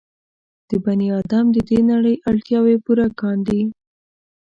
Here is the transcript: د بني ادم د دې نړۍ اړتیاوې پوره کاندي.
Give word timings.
د 0.69 0.71
بني 0.83 1.07
ادم 1.19 1.45
د 1.55 1.57
دې 1.69 1.79
نړۍ 1.91 2.15
اړتیاوې 2.29 2.75
پوره 2.85 3.07
کاندي. 3.19 3.61